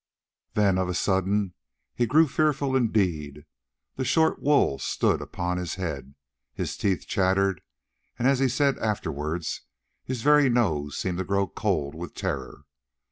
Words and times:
Then 0.55 0.79
of 0.79 0.89
a 0.89 0.95
sudden 0.95 1.53
he 1.93 2.07
grew 2.07 2.27
fearful 2.27 2.75
indeed, 2.75 3.45
the 3.97 4.03
short 4.03 4.41
wool 4.41 4.79
stood 4.79 5.21
up 5.21 5.21
upon 5.21 5.57
his 5.57 5.75
head, 5.75 6.15
his 6.55 6.75
teeth 6.75 7.05
chattered, 7.05 7.61
and, 8.17 8.27
as 8.27 8.39
he 8.39 8.49
said 8.49 8.79
afterwards, 8.79 9.61
his 10.03 10.23
very 10.23 10.49
nose 10.49 10.97
seemed 10.97 11.19
to 11.19 11.23
grow 11.23 11.45
cold 11.45 11.93
with 11.93 12.15
terror. 12.15 12.63